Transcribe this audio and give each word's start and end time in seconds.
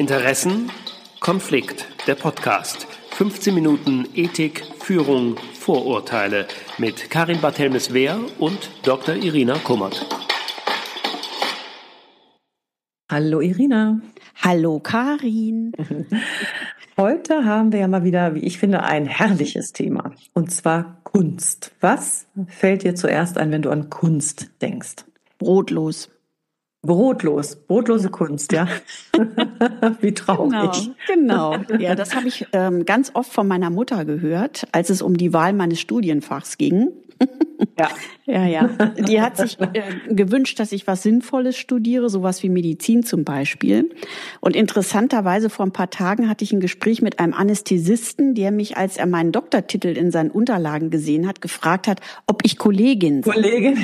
Interessen, 0.00 0.72
Konflikt, 1.20 1.86
der 2.06 2.14
Podcast. 2.14 2.86
15 3.10 3.54
Minuten 3.54 4.08
Ethik, 4.14 4.64
Führung, 4.78 5.36
Vorurteile 5.52 6.48
mit 6.78 7.10
Karin 7.10 7.42
Barthelmes-Wehr 7.42 8.18
und 8.38 8.70
Dr. 8.82 9.16
Irina 9.16 9.58
Kummert. 9.58 10.06
Hallo 13.12 13.42
Irina. 13.42 14.00
Hallo 14.42 14.80
Karin. 14.80 15.72
Heute 16.96 17.44
haben 17.44 17.70
wir 17.70 17.80
ja 17.80 17.88
mal 17.88 18.02
wieder, 18.02 18.34
wie 18.34 18.40
ich 18.40 18.56
finde, 18.56 18.82
ein 18.82 19.04
herrliches 19.04 19.74
Thema. 19.74 20.14
Und 20.32 20.50
zwar 20.50 21.02
Kunst. 21.04 21.72
Was 21.82 22.26
fällt 22.46 22.84
dir 22.84 22.94
zuerst 22.94 23.36
ein, 23.36 23.52
wenn 23.52 23.60
du 23.60 23.68
an 23.68 23.90
Kunst 23.90 24.50
denkst? 24.62 25.04
Brotlos. 25.36 26.08
Brotlos, 26.82 27.56
brotlose 27.56 28.08
Kunst, 28.08 28.52
ja. 28.52 28.66
Wie 30.00 30.14
traurig. 30.14 30.90
Genau, 31.06 31.56
genau. 31.58 31.80
Ja, 31.80 31.94
das 31.94 32.14
habe 32.14 32.28
ich 32.28 32.46
ähm, 32.52 32.86
ganz 32.86 33.10
oft 33.14 33.32
von 33.32 33.46
meiner 33.46 33.70
Mutter 33.70 34.04
gehört, 34.04 34.66
als 34.72 34.90
es 34.90 35.02
um 35.02 35.16
die 35.16 35.32
Wahl 35.32 35.52
meines 35.52 35.80
Studienfachs 35.80 36.56
ging. 36.56 36.88
Ja. 37.78 37.88
ja, 38.24 38.46
ja. 38.46 38.68
Die 38.98 39.20
hat 39.20 39.36
sich 39.36 39.58
äh, 39.60 39.82
gewünscht, 40.08 40.58
dass 40.58 40.72
ich 40.72 40.86
was 40.86 41.02
Sinnvolles 41.02 41.56
studiere, 41.56 42.08
sowas 42.08 42.42
wie 42.42 42.48
Medizin 42.48 43.02
zum 43.02 43.24
Beispiel. 43.24 43.90
Und 44.40 44.56
interessanterweise 44.56 45.50
vor 45.50 45.66
ein 45.66 45.72
paar 45.72 45.90
Tagen 45.90 46.28
hatte 46.28 46.44
ich 46.44 46.52
ein 46.52 46.60
Gespräch 46.60 47.02
mit 47.02 47.18
einem 47.18 47.34
Anästhesisten, 47.34 48.34
der 48.34 48.50
mich, 48.50 48.76
als 48.76 48.96
er 48.96 49.06
meinen 49.06 49.32
Doktortitel 49.32 49.88
in 49.88 50.10
seinen 50.10 50.30
Unterlagen 50.30 50.90
gesehen 50.90 51.26
hat, 51.26 51.40
gefragt 51.40 51.88
hat, 51.88 52.00
ob 52.26 52.44
ich 52.44 52.56
Kollegin. 52.56 53.22
Kollegin. 53.22 53.78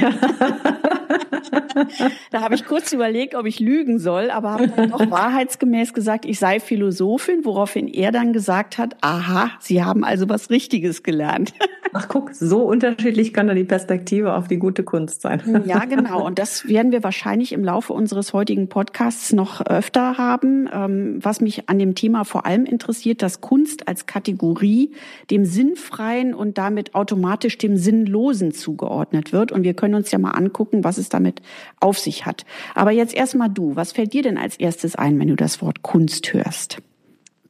da 2.30 2.40
habe 2.40 2.54
ich 2.54 2.64
kurz 2.64 2.92
überlegt, 2.92 3.34
ob 3.34 3.46
ich 3.46 3.60
lügen 3.60 3.98
soll, 3.98 4.30
aber 4.30 4.52
habe 4.52 4.68
dann 4.68 4.90
doch 4.90 5.10
wahrheitsgemäß 5.10 5.92
gesagt, 5.92 6.24
ich 6.24 6.38
sei 6.38 6.60
Philosophin, 6.60 7.44
woraufhin 7.44 7.88
er 7.88 8.12
dann 8.12 8.32
gesagt 8.32 8.78
hat, 8.78 8.96
aha, 9.00 9.50
Sie 9.60 9.82
haben 9.82 10.04
also 10.04 10.28
was 10.28 10.50
Richtiges 10.50 11.02
gelernt. 11.02 11.52
Ach 11.98 12.08
guck, 12.08 12.34
so 12.34 12.60
unterschiedlich 12.62 13.32
kann 13.32 13.46
da 13.46 13.54
die 13.54 13.64
Perspektive 13.64 14.34
auf 14.34 14.48
die 14.48 14.58
gute 14.58 14.82
Kunst 14.82 15.22
sein. 15.22 15.40
Ja, 15.64 15.86
genau. 15.86 16.26
Und 16.26 16.38
das 16.38 16.68
werden 16.68 16.92
wir 16.92 17.02
wahrscheinlich 17.02 17.52
im 17.52 17.64
Laufe 17.64 17.94
unseres 17.94 18.34
heutigen 18.34 18.68
Podcasts 18.68 19.32
noch 19.32 19.64
öfter 19.64 20.18
haben. 20.18 20.68
Ähm, 20.70 21.18
was 21.22 21.40
mich 21.40 21.70
an 21.70 21.78
dem 21.78 21.94
Thema 21.94 22.24
vor 22.24 22.44
allem 22.44 22.66
interessiert, 22.66 23.22
dass 23.22 23.40
Kunst 23.40 23.88
als 23.88 24.04
Kategorie 24.04 24.92
dem 25.30 25.46
Sinnfreien 25.46 26.34
und 26.34 26.58
damit 26.58 26.94
automatisch 26.94 27.56
dem 27.56 27.78
Sinnlosen 27.78 28.52
zugeordnet 28.52 29.32
wird. 29.32 29.50
Und 29.50 29.62
wir 29.62 29.72
können 29.72 29.94
uns 29.94 30.10
ja 30.10 30.18
mal 30.18 30.32
angucken, 30.32 30.84
was 30.84 30.98
es 30.98 31.08
damit 31.08 31.40
auf 31.80 31.98
sich 31.98 32.26
hat. 32.26 32.44
Aber 32.74 32.90
jetzt 32.90 33.14
erstmal 33.14 33.48
du. 33.48 33.74
Was 33.74 33.92
fällt 33.92 34.12
dir 34.12 34.22
denn 34.22 34.36
als 34.36 34.58
erstes 34.58 34.96
ein, 34.96 35.18
wenn 35.18 35.28
du 35.28 35.36
das 35.36 35.62
Wort 35.62 35.80
Kunst 35.80 36.34
hörst? 36.34 36.76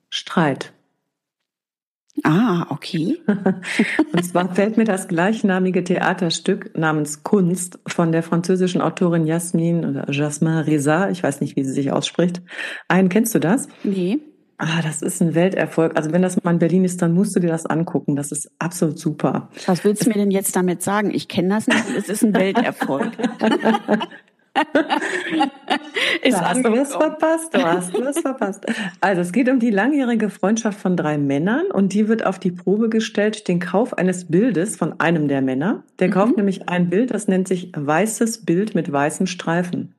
Streit. 0.08 0.72
Ah, 2.24 2.66
okay. 2.70 3.18
Und 4.12 4.24
zwar 4.24 4.54
fällt 4.54 4.76
mir 4.76 4.84
das 4.84 5.08
gleichnamige 5.08 5.84
Theaterstück 5.84 6.76
namens 6.76 7.22
Kunst 7.22 7.78
von 7.86 8.12
der 8.12 8.22
französischen 8.22 8.80
Autorin 8.80 9.26
Jasmin 9.26 9.84
oder 9.84 10.10
Jasmin 10.10 10.58
Reza, 10.58 11.10
ich 11.10 11.22
weiß 11.22 11.40
nicht, 11.40 11.56
wie 11.56 11.64
sie 11.64 11.72
sich 11.72 11.92
ausspricht, 11.92 12.42
ein. 12.88 13.08
Kennst 13.08 13.34
du 13.34 13.38
das? 13.38 13.68
Nee. 13.84 14.20
Ah, 14.58 14.80
das 14.82 15.02
ist 15.02 15.20
ein 15.20 15.34
Welterfolg. 15.34 15.96
Also 15.96 16.12
wenn 16.12 16.22
das 16.22 16.42
mal 16.42 16.52
in 16.52 16.58
Berlin 16.58 16.84
ist, 16.84 17.02
dann 17.02 17.12
musst 17.12 17.36
du 17.36 17.40
dir 17.40 17.48
das 17.48 17.66
angucken. 17.66 18.16
Das 18.16 18.32
ist 18.32 18.50
absolut 18.58 18.98
super. 18.98 19.50
Was 19.66 19.84
willst 19.84 20.06
du 20.06 20.08
mir 20.08 20.14
denn 20.14 20.30
jetzt 20.30 20.56
damit 20.56 20.82
sagen? 20.82 21.10
Ich 21.12 21.28
kenne 21.28 21.50
das 21.50 21.66
nicht. 21.66 21.84
Es 21.96 22.08
ist 22.08 22.24
ein 22.24 22.32
Welterfolg. 22.34 23.12
ist 26.22 26.38
du 26.38 26.40
hast 26.40 26.64
du 26.64 26.72
was 26.72 26.94
verpasst, 26.94 27.54
du 27.54 27.62
hast 27.62 27.94
was 27.94 28.18
verpasst. 28.20 28.66
Also 29.00 29.20
es 29.20 29.32
geht 29.32 29.48
um 29.48 29.58
die 29.58 29.70
langjährige 29.70 30.30
Freundschaft 30.30 30.80
von 30.80 30.96
drei 30.96 31.18
Männern 31.18 31.66
und 31.72 31.92
die 31.92 32.08
wird 32.08 32.24
auf 32.24 32.38
die 32.38 32.50
Probe 32.50 32.88
gestellt 32.88 33.48
den 33.48 33.60
Kauf 33.60 33.94
eines 33.94 34.26
Bildes 34.26 34.76
von 34.76 35.00
einem 35.00 35.28
der 35.28 35.42
Männer. 35.42 35.82
Der 35.98 36.08
mhm. 36.08 36.12
kauft 36.12 36.36
nämlich 36.36 36.68
ein 36.68 36.88
Bild, 36.90 37.12
das 37.12 37.28
nennt 37.28 37.48
sich 37.48 37.72
weißes 37.76 38.44
Bild 38.44 38.74
mit 38.74 38.90
weißen 38.90 39.26
Streifen. 39.26 39.94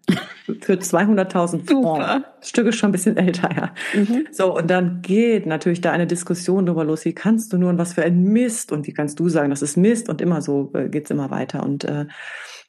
Für 0.61 0.73
200.000 0.73 1.69
Francs. 1.69 2.25
Das 2.39 2.49
Stück 2.49 2.67
ist 2.67 2.77
schon 2.77 2.89
ein 2.89 2.93
bisschen 2.93 3.17
älter, 3.17 3.49
ja. 3.53 3.73
Mhm. 3.93 4.27
So, 4.31 4.57
und 4.57 4.69
dann 4.69 5.01
geht 5.01 5.45
natürlich 5.45 5.81
da 5.81 5.91
eine 5.91 6.07
Diskussion 6.07 6.65
darüber 6.65 6.85
los, 6.85 7.03
wie 7.03 7.13
kannst 7.13 7.51
du 7.51 7.57
nur 7.57 7.69
und 7.69 7.77
was 7.77 7.93
für 7.93 8.03
ein 8.03 8.23
Mist 8.23 8.71
und 8.71 8.87
wie 8.87 8.93
kannst 8.93 9.19
du 9.19 9.27
sagen, 9.27 9.49
das 9.49 9.61
ist 9.61 9.75
Mist 9.75 10.07
und 10.07 10.21
immer 10.21 10.41
so 10.41 10.71
äh, 10.73 10.87
geht's 10.87 11.11
immer 11.11 11.31
weiter 11.31 11.63
und 11.63 11.83
äh, 11.83 12.05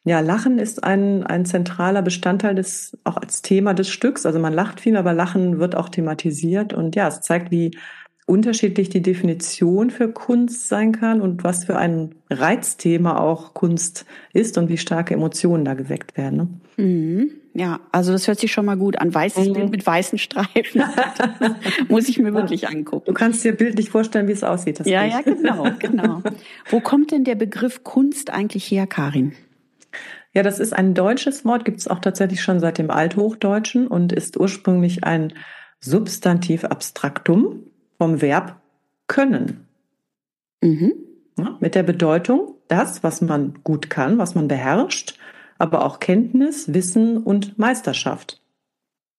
ja, 0.09 0.21
Lachen 0.21 0.59
ist 0.59 0.85
ein, 0.85 1.23
ein 1.25 1.45
zentraler 1.45 2.03
Bestandteil 2.03 2.55
des, 2.55 2.97
auch 3.05 3.17
als 3.17 3.43
Thema 3.43 3.75
des 3.75 3.89
Stücks. 3.89 4.27
Also 4.27 4.39
man 4.39 4.53
lacht 4.53 4.81
viel, 4.81 4.97
aber 4.97 5.13
Lachen 5.13 5.59
wird 5.59 5.77
auch 5.77 5.89
thematisiert. 5.89 6.73
Und 6.73 6.97
ja, 6.97 7.09
es 7.09 7.21
zeigt, 7.21 7.51
wie 7.51 7.77
unterschiedlich 8.27 8.91
die 8.91 9.01
Definition 9.01 9.91
für 9.91 10.13
Kunst 10.13 10.69
sein 10.69 10.93
kann 10.93 11.21
und 11.21 11.45
was 11.45 11.65
für 11.65 11.77
ein 11.77 12.15
Reizthema 12.29 13.19
auch 13.19 13.55
Kunst 13.55 14.05
ist 14.33 14.59
und 14.59 14.69
wie 14.69 14.77
starke 14.77 15.15
Emotionen 15.15 15.65
da 15.65 15.75
geweckt 15.75 16.17
werden. 16.17 16.61
Ne? 16.77 16.85
Mhm. 16.85 17.31
Ja, 17.55 17.81
also 17.91 18.13
das 18.13 18.29
hört 18.29 18.39
sich 18.39 18.53
schon 18.53 18.67
mal 18.67 18.77
gut 18.77 18.99
an. 19.01 19.13
Weißes 19.13 19.49
mhm. 19.49 19.53
Bild 19.55 19.71
mit 19.71 19.87
weißen 19.87 20.19
Streifen. 20.19 20.83
Muss 21.89 22.09
ich 22.09 22.19
mir 22.19 22.33
wirklich 22.33 22.69
angucken. 22.69 23.07
Du 23.07 23.15
kannst 23.15 23.43
dir 23.45 23.53
bildlich 23.53 23.91
vorstellen, 23.91 24.29
wie 24.29 24.33
es 24.33 24.45
aussieht. 24.45 24.81
ja, 24.87 25.05
ja, 25.05 25.23
genau, 25.23 25.67
genau. 25.79 26.23
Wo 26.71 26.81
kommt 26.81 27.11
denn 27.11 27.25
der 27.25 27.35
Begriff 27.35 27.83
Kunst 27.83 28.31
eigentlich 28.31 28.71
her, 28.71 28.87
Karin? 28.87 29.33
Ja, 30.35 30.43
das 30.43 30.61
ist 30.61 30.73
ein 30.73 30.95
deutsches 30.95 31.45
Wort, 31.45 31.65
gibt 31.65 31.81
es 31.81 31.89
auch 31.89 32.01
tatsächlich 32.01 32.43
schon 32.43 32.61
seit 32.61 32.79
dem 32.79 32.91
Althochdeutschen 32.91 33.87
und 33.87 34.13
ist 34.13 34.39
ursprünglich 34.39 35.05
ein 35.05 35.33
Substantiv 35.81 36.65
Abstraktum 36.65 37.65
vom 37.99 38.21
Verb 38.21 38.61
können. 39.07 39.67
Mhm. 40.63 40.93
Ja, 41.39 41.57
mit 41.61 41.75
der 41.75 41.85
Bedeutung, 41.85 42.57
das, 42.69 43.03
was 43.03 43.21
man 43.21 43.61
gut 43.63 43.91
kann, 43.91 44.19
was 44.19 44.35
man 44.35 44.49
beherrscht, 44.49 45.19
aber 45.59 45.85
auch 45.85 46.01
Kenntnis, 46.01 46.73
Wissen 46.75 47.19
und 47.19 47.59
Meisterschaft. 47.59 48.41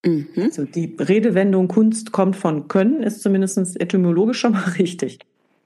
Mhm. 0.06 0.28
Also 0.38 0.66
die 0.66 0.96
Redewendung 1.00 1.68
Kunst 1.68 2.12
kommt 2.12 2.36
von 2.36 2.68
können, 2.68 3.04
ist 3.04 3.22
zumindest 3.22 3.80
etymologisch 3.80 4.40
schon 4.40 4.54
mal 4.54 4.64
richtig. 4.78 5.20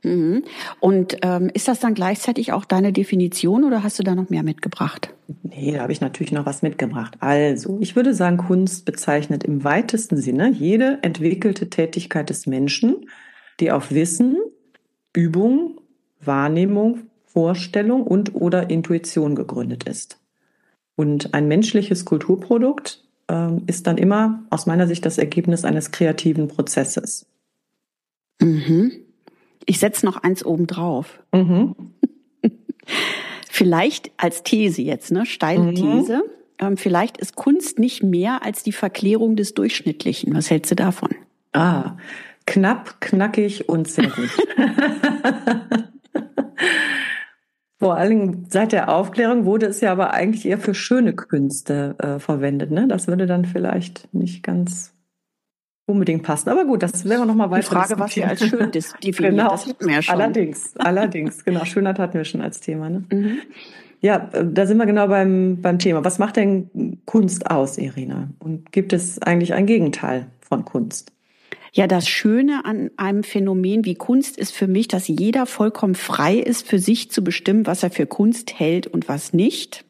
Mhm. 0.04 0.44
Und 0.80 1.18
ähm, 1.22 1.50
ist 1.54 1.68
das 1.68 1.80
dann 1.80 1.94
gleichzeitig 1.94 2.52
auch 2.52 2.66
deine 2.66 2.92
Definition 2.92 3.64
oder 3.64 3.84
hast 3.84 4.00
du 4.00 4.04
da 4.04 4.16
noch 4.16 4.30
mehr 4.30 4.44
mitgebracht? 4.44 5.14
Nee, 5.44 5.72
da 5.72 5.82
habe 5.82 5.94
ich 5.94 6.02
natürlich 6.02 6.34
noch 6.34 6.46
was 6.46 6.62
mitgebracht. 6.62 7.16
Also, 7.20 7.78
ich 7.82 7.96
würde 7.96 8.14
sagen, 8.14 8.38
Kunst 8.38 8.86
bezeichnet 8.86 9.44
im 9.44 9.64
weitesten 9.64 10.18
Sinne 10.18 10.52
jede 10.52 11.00
entwickelte 11.02 11.70
Tätigkeit 11.70 12.30
des 12.30 12.46
Menschen, 12.46 13.10
die 13.60 13.72
auf 13.72 13.92
Wissen, 13.92 14.38
Übung, 15.16 15.80
Wahrnehmung, 16.22 17.08
Vorstellung 17.26 18.04
und 18.04 18.36
oder 18.36 18.70
Intuition 18.70 19.36
gegründet 19.36 19.86
ist. 19.86 20.20
Und 20.96 21.34
ein 21.34 21.48
menschliches 21.48 22.06
Kulturprodukt 22.06 23.04
äh, 23.28 23.50
ist 23.68 23.88
dann 23.88 23.98
immer 23.98 24.44
aus 24.50 24.66
meiner 24.66 24.88
Sicht 24.88 25.06
das 25.06 25.18
Ergebnis 25.18 25.66
eines 25.66 25.92
kreativen 25.92 26.48
Prozesses. 26.48 27.26
Mhm. 28.42 29.03
Ich 29.66 29.80
setze 29.80 30.06
noch 30.06 30.18
eins 30.18 30.46
oben 30.46 30.68
drauf. 30.68 31.22
Mhm. 31.34 31.76
vielleicht 33.50 34.12
als 34.18 34.44
These 34.44 34.82
jetzt, 34.82 35.12
ne? 35.12 35.26
Steile 35.26 35.72
mhm. 35.72 35.76
These. 35.76 36.24
Ähm, 36.60 36.78
vielleicht 36.78 37.18
ist 37.18 37.36
Kunst 37.36 37.80
nicht 37.80 38.04
mehr 38.04 38.44
als 38.44 38.64
die 38.64 38.72
Verklärung 38.72 39.36
des 39.36 39.54
Durchschnittlichen. 39.54 40.36
Was 40.36 40.50
hältst 40.50 40.72
du 40.72 40.76
davon? 40.76 41.10
Ah, 41.54 41.98
knapp, 42.46 43.00
knackig 43.02 43.70
und 43.70 43.88
sehr 43.88 44.10
gut. 44.10 44.30
Vor 47.80 47.98
allem 47.98 48.46
seit 48.50 48.72
der 48.72 48.88
Aufklärung 48.96 49.46
wurde 49.46 49.66
es 49.66 49.82
ja 49.82 49.92
aber 49.92 50.14
eigentlich 50.14 50.46
eher 50.46 50.58
für 50.58 50.74
schöne 50.74 51.14
Künste 51.14 51.96
äh, 52.00 52.18
verwendet. 52.18 52.72
Ne? 52.72 52.88
Das 52.88 53.08
würde 53.08 53.26
dann 53.26 53.44
vielleicht 53.44 54.08
nicht 54.14 54.42
ganz 54.42 54.93
unbedingt 55.94 56.24
passen. 56.24 56.50
Aber 56.50 56.66
gut, 56.66 56.84
das 56.84 57.06
wäre 57.06 57.26
noch 57.26 57.36
mal 57.36 57.50
weiter. 57.50 57.62
Die 57.62 57.76
Frage, 57.76 58.00
was 58.00 58.16
wir 58.16 58.28
als 58.28 58.46
schön 58.46 58.72
definiert, 58.74 59.18
genau. 59.18 59.50
das 59.52 59.68
hatten 59.68 59.86
wir 59.86 59.94
ja 59.94 60.02
schon. 60.02 60.16
Allerdings, 60.16 60.78
allerdings, 60.78 61.46
genau. 61.46 61.64
Schönheit 61.64 62.00
hatten 62.00 62.16
wir 62.16 62.26
schon 62.26 62.42
als 62.42 62.60
Thema. 62.60 62.90
Ne? 62.90 63.04
Mhm. 63.12 63.38
Ja, 64.02 64.30
äh, 64.34 64.46
da 64.46 64.66
sind 64.66 64.78
wir 64.78 64.86
genau 64.86 65.08
beim, 65.08 65.62
beim 65.62 65.80
Thema. 65.80 66.04
Was 66.04 66.20
macht 66.20 66.36
denn 66.36 67.00
Kunst 67.06 67.50
aus, 67.50 67.78
Irina? 67.78 68.30
Und 68.40 68.72
gibt 68.72 68.92
es 68.92 69.22
eigentlich 69.22 69.54
ein 69.54 69.66
Gegenteil 69.66 70.28
von 70.42 70.66
Kunst? 70.66 71.14
Ja, 71.72 71.88
das 71.88 72.08
Schöne 72.08 72.66
an 72.66 72.92
einem 72.98 73.24
Phänomen 73.24 73.84
wie 73.86 73.96
Kunst 73.96 74.38
ist 74.38 74.52
für 74.52 74.68
mich, 74.68 74.88
dass 74.88 75.08
jeder 75.08 75.48
vollkommen 75.48 75.96
frei 75.96 76.36
ist, 76.36 76.68
für 76.68 76.78
sich 76.78 77.10
zu 77.10 77.24
bestimmen, 77.24 77.66
was 77.66 77.82
er 77.82 77.90
für 77.90 78.06
Kunst 78.06 78.60
hält 78.60 78.86
und 78.86 79.08
was 79.08 79.34
nicht. 79.34 79.86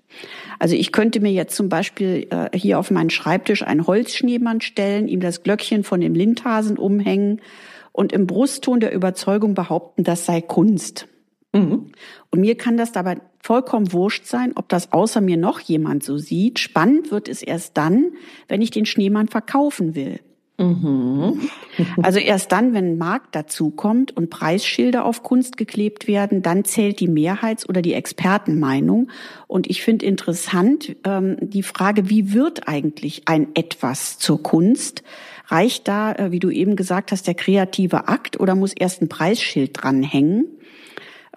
Also 0.63 0.77
ich 0.77 0.93
könnte 0.93 1.19
mir 1.19 1.33
jetzt 1.33 1.57
zum 1.57 1.67
Beispiel 1.67 2.25
äh, 2.29 2.57
hier 2.57 2.79
auf 2.79 2.89
meinen 2.89 3.09
Schreibtisch 3.09 3.63
einen 3.63 3.85
Holzschneemann 3.85 4.61
stellen, 4.61 5.09
ihm 5.09 5.19
das 5.19 5.43
Glöckchen 5.43 5.83
von 5.83 5.99
dem 5.99 6.15
Lindhasen 6.15 6.77
umhängen 6.77 7.41
und 7.91 8.13
im 8.13 8.27
Brustton 8.27 8.79
der 8.79 8.93
Überzeugung 8.93 9.55
behaupten, 9.55 10.05
das 10.05 10.25
sei 10.25 10.39
Kunst. 10.39 11.09
Mhm. 11.51 11.91
Und 12.31 12.39
mir 12.39 12.55
kann 12.55 12.77
das 12.77 12.93
dabei 12.93 13.17
vollkommen 13.39 13.91
wurscht 13.91 14.25
sein, 14.25 14.53
ob 14.55 14.69
das 14.69 14.93
außer 14.93 15.19
mir 15.19 15.35
noch 15.35 15.59
jemand 15.59 16.01
so 16.01 16.17
sieht. 16.17 16.59
Spannend 16.59 17.11
wird 17.11 17.27
es 17.27 17.43
erst 17.43 17.75
dann, 17.75 18.13
wenn 18.47 18.61
ich 18.61 18.71
den 18.71 18.85
Schneemann 18.85 19.27
verkaufen 19.27 19.95
will. 19.95 20.21
Mhm. 20.57 21.49
Also 22.03 22.19
erst 22.19 22.51
dann, 22.51 22.73
wenn 22.73 22.93
ein 22.93 22.97
Markt 22.97 23.35
dazukommt 23.35 24.15
und 24.15 24.29
Preisschilder 24.29 25.03
auf 25.03 25.23
Kunst 25.23 25.57
geklebt 25.57 26.07
werden, 26.07 26.43
dann 26.43 26.63
zählt 26.63 26.99
die 26.99 27.07
Mehrheits- 27.07 27.67
oder 27.67 27.81
die 27.81 27.93
Expertenmeinung. 27.93 29.09
Und 29.47 29.67
ich 29.67 29.81
finde 29.81 30.05
interessant 30.05 30.95
ähm, 31.05 31.37
die 31.41 31.63
Frage, 31.63 32.09
wie 32.09 32.33
wird 32.33 32.67
eigentlich 32.67 33.23
ein 33.25 33.47
etwas 33.55 34.19
zur 34.19 34.43
Kunst? 34.43 35.03
Reicht 35.47 35.87
da, 35.87 36.13
äh, 36.13 36.31
wie 36.31 36.39
du 36.39 36.51
eben 36.51 36.75
gesagt 36.75 37.11
hast, 37.11 37.25
der 37.25 37.33
kreative 37.33 38.07
Akt 38.07 38.39
oder 38.39 38.53
muss 38.53 38.73
erst 38.73 39.01
ein 39.01 39.09
Preisschild 39.09 39.71
dranhängen? 39.73 40.45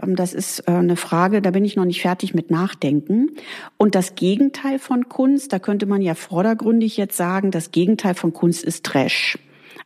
Ähm, 0.02 0.16
das 0.16 0.34
ist 0.34 0.60
äh, 0.68 0.72
eine 0.72 0.96
Frage, 0.96 1.42
da 1.42 1.50
bin 1.50 1.64
ich 1.64 1.76
noch 1.76 1.84
nicht 1.84 2.02
fertig 2.02 2.34
mit 2.34 2.50
Nachdenken. 2.50 3.30
Und 3.76 3.94
das 3.94 4.14
Gegenteil 4.14 4.78
von 4.78 5.08
Kunst, 5.08 5.52
da 5.52 5.58
könnte 5.58 5.86
man 5.86 6.02
ja 6.02 6.14
vordergründig 6.14 6.96
jetzt 6.96 7.16
sagen, 7.16 7.50
das 7.50 7.70
Gegenteil 7.70 8.14
von 8.14 8.32
Kunst 8.32 8.64
ist 8.64 8.84
Trash. 8.84 9.38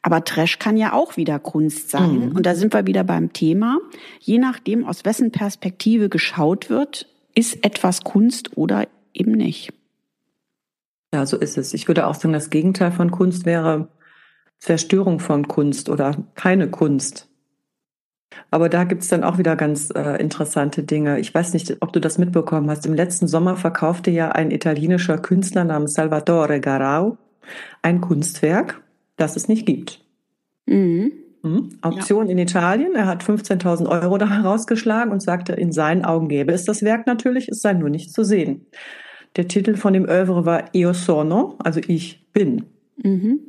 Aber 0.02 0.24
Trash 0.24 0.58
kann 0.58 0.76
ja 0.76 0.92
auch 0.94 1.16
wieder 1.16 1.38
Kunst 1.38 1.90
sein. 1.90 2.30
Mhm. 2.30 2.36
Und 2.36 2.46
da 2.46 2.54
sind 2.54 2.72
wir 2.72 2.86
wieder 2.86 3.04
beim 3.04 3.32
Thema. 3.32 3.78
Je 4.18 4.38
nachdem, 4.38 4.86
aus 4.86 5.04
wessen 5.04 5.30
Perspektive 5.30 6.08
geschaut 6.08 6.70
wird, 6.70 7.06
ist 7.34 7.64
etwas 7.64 8.02
Kunst 8.02 8.56
oder 8.56 8.88
eben 9.12 9.32
nicht. 9.32 9.72
Ja, 11.12 11.26
so 11.26 11.36
ist 11.36 11.58
es. 11.58 11.74
Ich 11.74 11.88
würde 11.88 12.06
auch 12.06 12.14
sagen, 12.14 12.32
das 12.32 12.50
Gegenteil 12.50 12.92
von 12.92 13.10
Kunst 13.10 13.44
wäre 13.44 13.88
Zerstörung 14.58 15.20
von 15.20 15.48
Kunst 15.48 15.88
oder 15.88 16.16
keine 16.34 16.70
Kunst. 16.70 17.29
Aber 18.50 18.68
da 18.68 18.84
gibt's 18.84 19.08
dann 19.08 19.24
auch 19.24 19.38
wieder 19.38 19.56
ganz 19.56 19.90
äh, 19.90 20.16
interessante 20.20 20.82
Dinge. 20.82 21.18
Ich 21.20 21.34
weiß 21.34 21.52
nicht, 21.52 21.76
ob 21.80 21.92
du 21.92 22.00
das 22.00 22.18
mitbekommen 22.18 22.70
hast. 22.70 22.86
Im 22.86 22.94
letzten 22.94 23.28
Sommer 23.28 23.56
verkaufte 23.56 24.10
ja 24.10 24.30
ein 24.30 24.50
italienischer 24.50 25.18
Künstler 25.18 25.64
namens 25.64 25.94
Salvatore 25.94 26.60
Garau 26.60 27.18
ein 27.82 28.00
Kunstwerk, 28.00 28.82
das 29.16 29.36
es 29.36 29.48
nicht 29.48 29.66
gibt. 29.66 30.00
Mhm. 30.66 31.12
Mhm. 31.42 31.70
Auktion 31.80 32.26
ja. 32.26 32.32
in 32.32 32.38
Italien. 32.38 32.94
Er 32.94 33.06
hat 33.06 33.24
15.000 33.24 33.88
Euro 33.88 34.18
da 34.18 34.28
herausgeschlagen 34.42 35.12
und 35.12 35.20
sagte, 35.22 35.52
in 35.54 35.72
seinen 35.72 36.04
Augen 36.04 36.28
gäbe 36.28 36.52
es 36.52 36.64
das 36.64 36.82
Werk 36.82 37.06
natürlich, 37.06 37.48
es 37.48 37.62
sei 37.62 37.72
nur 37.72 37.90
nicht 37.90 38.12
zu 38.12 38.24
sehen. 38.24 38.66
Der 39.36 39.48
Titel 39.48 39.76
von 39.76 39.92
dem 39.92 40.08
Oeuvre 40.08 40.44
war 40.44 40.74
Io 40.74 40.92
sono, 40.92 41.56
also 41.58 41.80
ich 41.86 42.26
bin. 42.32 42.66
Mhm. 43.02 43.40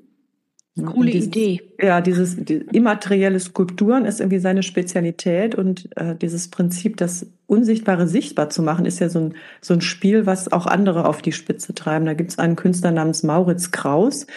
Coole 0.86 1.12
dieses, 1.12 1.28
Idee. 1.28 1.62
Ja, 1.82 2.00
dieses 2.00 2.38
die 2.38 2.64
immaterielle 2.72 3.40
Skulpturen 3.40 4.06
ist 4.06 4.22
irgendwie 4.22 4.40
seine 4.40 4.64
Spezialität 4.64 5.54
und 5.54 5.90
äh, 5.98 6.16
dieses 6.16 6.50
Prinzip, 6.50 6.96
das 6.98 7.28
Unsichtbare 7.46 8.08
sichtbar 8.08 8.50
zu 8.50 8.64
machen, 8.64 8.86
ist 8.86 9.00
ja 9.00 9.10
so 9.10 9.20
ein, 9.20 9.34
so 9.60 9.74
ein 9.74 9.82
Spiel, 9.82 10.26
was 10.26 10.52
auch 10.52 10.68
andere 10.68 11.06
auf 11.06 11.22
die 11.22 11.34
Spitze 11.34 11.76
treiben. 11.76 12.06
Da 12.06 12.14
gibt 12.14 12.32
es 12.32 12.40
einen 12.40 12.56
Künstler 12.56 12.92
namens 12.92 13.24
Mauritz 13.24 13.72
Kraus, 13.72 14.28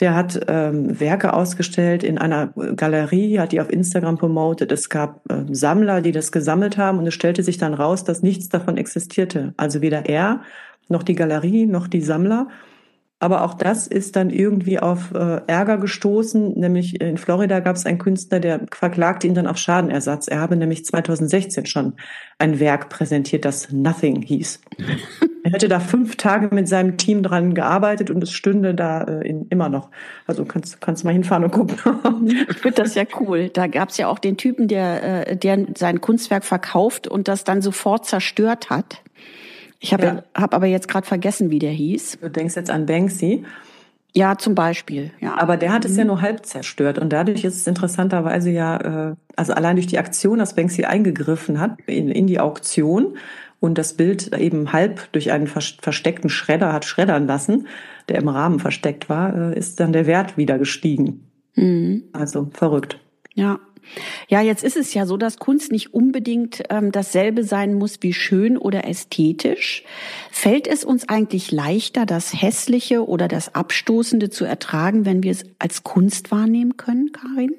der 0.00 0.14
hat 0.14 0.40
ähm, 0.48 0.98
Werke 0.98 1.32
ausgestellt 1.34 2.02
in 2.02 2.18
einer 2.18 2.48
Galerie, 2.74 3.38
hat 3.38 3.52
die 3.52 3.60
auf 3.60 3.70
Instagram 3.70 4.18
promotet. 4.18 4.72
Es 4.72 4.88
gab 4.88 5.20
äh, 5.30 5.44
Sammler, 5.52 6.00
die 6.00 6.10
das 6.10 6.32
gesammelt 6.32 6.76
haben 6.76 6.98
und 6.98 7.06
es 7.06 7.14
stellte 7.14 7.44
sich 7.44 7.58
dann 7.58 7.74
raus, 7.74 8.02
dass 8.02 8.22
nichts 8.22 8.48
davon 8.48 8.76
existierte. 8.76 9.54
Also 9.56 9.82
weder 9.82 10.06
er 10.06 10.42
noch 10.88 11.04
die 11.04 11.14
Galerie 11.14 11.66
noch 11.66 11.86
die 11.86 12.00
Sammler. 12.00 12.48
Aber 13.24 13.40
auch 13.40 13.54
das 13.54 13.86
ist 13.86 14.16
dann 14.16 14.28
irgendwie 14.28 14.78
auf 14.78 15.14
äh, 15.14 15.40
Ärger 15.46 15.78
gestoßen. 15.78 16.60
Nämlich 16.60 17.00
in 17.00 17.16
Florida 17.16 17.60
gab 17.60 17.74
es 17.74 17.86
einen 17.86 17.96
Künstler, 17.96 18.38
der 18.38 18.60
verklagte 18.70 19.26
ihn 19.26 19.32
dann 19.32 19.46
auf 19.46 19.56
Schadenersatz. 19.56 20.28
Er 20.28 20.40
habe 20.40 20.56
nämlich 20.56 20.84
2016 20.84 21.64
schon 21.64 21.94
ein 22.38 22.60
Werk 22.60 22.90
präsentiert, 22.90 23.46
das 23.46 23.72
Nothing 23.72 24.20
hieß. 24.20 24.60
er 25.42 25.52
hätte 25.52 25.68
da 25.68 25.80
fünf 25.80 26.16
Tage 26.16 26.54
mit 26.54 26.68
seinem 26.68 26.98
Team 26.98 27.22
dran 27.22 27.54
gearbeitet 27.54 28.10
und 28.10 28.22
es 28.22 28.30
stünde 28.30 28.74
da 28.74 29.04
äh, 29.04 29.26
in, 29.26 29.46
immer 29.48 29.70
noch. 29.70 29.88
Also 30.26 30.44
kannst 30.44 30.82
kannst 30.82 31.02
mal 31.06 31.12
hinfahren 31.12 31.44
und 31.44 31.50
gucken. 31.50 31.78
ich 32.26 32.58
finde 32.58 32.82
das 32.82 32.94
ja 32.94 33.04
cool. 33.20 33.48
Da 33.48 33.68
gab 33.68 33.88
es 33.88 33.96
ja 33.96 34.08
auch 34.08 34.18
den 34.18 34.36
Typen, 34.36 34.68
der, 34.68 35.28
äh, 35.28 35.36
der 35.38 35.64
sein 35.78 36.02
Kunstwerk 36.02 36.44
verkauft 36.44 37.08
und 37.08 37.26
das 37.26 37.42
dann 37.42 37.62
sofort 37.62 38.04
zerstört 38.04 38.68
hat. 38.68 39.00
Ich 39.84 39.92
habe 39.92 40.06
ja. 40.06 40.24
hab 40.34 40.54
aber 40.54 40.64
jetzt 40.64 40.88
gerade 40.88 41.06
vergessen, 41.06 41.50
wie 41.50 41.58
der 41.58 41.70
hieß. 41.70 42.18
Du 42.22 42.30
denkst 42.30 42.56
jetzt 42.56 42.70
an 42.70 42.86
Banksy. 42.86 43.44
Ja, 44.16 44.38
zum 44.38 44.54
Beispiel. 44.54 45.10
Ja. 45.20 45.36
Aber 45.36 45.58
der 45.58 45.74
hat 45.74 45.84
es 45.84 45.94
ja 45.98 46.04
mhm. 46.04 46.08
nur 46.08 46.22
halb 46.22 46.46
zerstört 46.46 46.98
und 46.98 47.12
dadurch 47.12 47.44
ist 47.44 47.56
es 47.56 47.66
interessanterweise 47.66 48.50
ja, 48.50 49.10
äh, 49.10 49.14
also 49.36 49.52
allein 49.52 49.76
durch 49.76 49.86
die 49.86 49.98
Aktion, 49.98 50.38
dass 50.38 50.54
Banksy 50.54 50.84
eingegriffen 50.84 51.60
hat 51.60 51.76
in, 51.86 52.08
in 52.08 52.26
die 52.26 52.40
Auktion 52.40 53.18
und 53.60 53.76
das 53.76 53.92
Bild 53.92 54.34
eben 54.38 54.72
halb 54.72 55.12
durch 55.12 55.32
einen 55.32 55.48
versteckten 55.48 56.30
Schredder 56.30 56.72
hat 56.72 56.86
schreddern 56.86 57.26
lassen, 57.26 57.66
der 58.08 58.16
im 58.16 58.28
Rahmen 58.28 58.60
versteckt 58.60 59.10
war, 59.10 59.52
äh, 59.52 59.58
ist 59.58 59.80
dann 59.80 59.92
der 59.92 60.06
Wert 60.06 60.38
wieder 60.38 60.56
gestiegen. 60.58 61.28
Mhm. 61.56 62.04
Also 62.14 62.48
verrückt. 62.54 63.00
Ja. 63.34 63.58
Ja, 64.28 64.40
jetzt 64.40 64.64
ist 64.64 64.76
es 64.76 64.94
ja 64.94 65.06
so, 65.06 65.16
dass 65.16 65.38
Kunst 65.38 65.72
nicht 65.72 65.94
unbedingt 65.94 66.62
ähm, 66.70 66.92
dasselbe 66.92 67.44
sein 67.44 67.74
muss 67.74 67.98
wie 68.00 68.12
schön 68.12 68.56
oder 68.56 68.86
ästhetisch. 68.86 69.84
Fällt 70.30 70.66
es 70.66 70.84
uns 70.84 71.08
eigentlich 71.08 71.52
leichter, 71.52 72.06
das 72.06 72.32
Hässliche 72.40 73.06
oder 73.06 73.28
das 73.28 73.54
Abstoßende 73.54 74.30
zu 74.30 74.44
ertragen, 74.44 75.04
wenn 75.04 75.22
wir 75.22 75.32
es 75.32 75.44
als 75.58 75.84
Kunst 75.84 76.30
wahrnehmen 76.30 76.76
können, 76.76 77.12
Karin? 77.12 77.54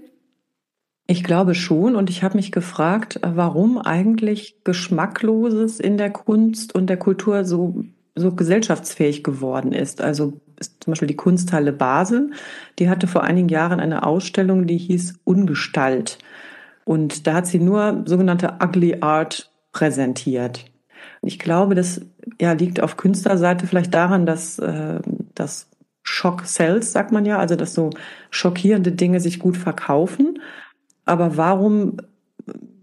Ich 1.07 1.23
glaube 1.23 1.53
schon 1.53 1.95
und 1.95 2.09
ich 2.09 2.23
habe 2.23 2.35
mich 2.35 2.51
gefragt, 2.51 3.19
warum 3.21 3.77
eigentlich 3.77 4.63
Geschmackloses 4.63 5.79
in 5.79 5.97
der 5.97 6.09
Kunst 6.09 6.73
und 6.73 6.87
der 6.87 6.97
Kultur 6.97 7.45
so, 7.45 7.83
so 8.15 8.33
gesellschaftsfähig 8.33 9.23
geworden 9.23 9.71
ist. 9.71 10.01
Also 10.01 10.41
zum 10.59 10.91
Beispiel 10.91 11.07
die 11.07 11.15
Kunsthalle 11.15 11.73
Basel, 11.73 12.31
die 12.79 12.89
hatte 12.89 13.07
vor 13.07 13.23
einigen 13.23 13.49
Jahren 13.49 13.79
eine 13.79 14.05
Ausstellung, 14.05 14.67
die 14.67 14.77
hieß 14.77 15.19
Ungestalt. 15.23 16.17
Und 16.83 17.27
da 17.27 17.35
hat 17.35 17.47
sie 17.47 17.59
nur 17.59 18.03
sogenannte 18.05 18.57
Ugly 18.63 18.97
Art 19.01 19.51
präsentiert. 19.71 20.65
Ich 21.21 21.39
glaube, 21.39 21.75
das 21.75 22.01
ja, 22.39 22.53
liegt 22.53 22.79
auf 22.79 22.97
Künstlerseite 22.97 23.67
vielleicht 23.67 23.93
daran, 23.93 24.25
dass 24.25 24.59
äh, 24.59 24.99
das 25.33 25.67
Shock 26.03 26.45
sells, 26.45 26.91
sagt 26.91 27.11
man 27.11 27.25
ja, 27.25 27.39
also 27.39 27.55
dass 27.55 27.73
so 27.73 27.89
schockierende 28.29 28.91
Dinge 28.91 29.19
sich 29.19 29.39
gut 29.39 29.57
verkaufen. 29.57 30.39
Aber 31.05 31.35
warum 31.35 31.97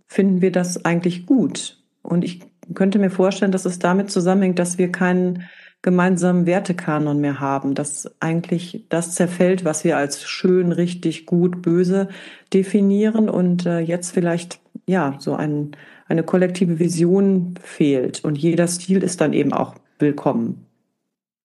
finden 0.09 0.43
wir 0.43 0.51
das 0.51 0.85
eigentlich 0.85 1.25
gut? 1.25 1.79
Und 2.03 2.25
ich 2.25 2.41
könnte 2.75 2.99
mir 2.99 3.11
vorstellen, 3.11 3.53
dass 3.53 3.65
es 3.65 3.79
damit 3.79 4.11
zusammenhängt, 4.11 4.59
dass 4.59 4.77
wir 4.77 4.91
keinen 4.91 5.45
gemeinsamen 5.83 6.47
Wertekanon 6.47 7.21
mehr 7.21 7.41
haben, 7.41 7.75
dass 7.75 8.11
eigentlich 8.21 8.85
das 8.89 9.15
zerfällt, 9.15 9.65
was 9.65 9.85
wir 9.85 9.97
als 9.97 10.23
schön, 10.23 10.73
richtig, 10.73 11.27
gut, 11.27 11.61
böse 11.61 12.09
definieren 12.53 13.29
und 13.29 13.67
äh, 13.67 13.81
jetzt 13.81 14.13
vielleicht 14.13 14.61
ja 14.87 15.17
so 15.19 15.35
ein, 15.35 15.73
eine 16.07 16.23
kollektive 16.23 16.79
Vision 16.79 17.55
fehlt 17.63 18.25
und 18.25 18.39
jeder 18.39 18.69
Stil 18.69 19.03
ist 19.03 19.21
dann 19.21 19.33
eben 19.33 19.53
auch 19.53 19.75
willkommen. 19.99 20.67